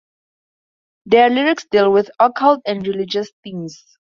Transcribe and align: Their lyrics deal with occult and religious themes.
Their 1.05 1.29
lyrics 1.29 1.65
deal 1.69 1.91
with 1.91 2.09
occult 2.19 2.61
and 2.65 2.87
religious 2.87 3.29
themes. 3.43 3.85